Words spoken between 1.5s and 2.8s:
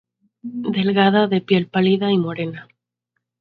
pálida y morena.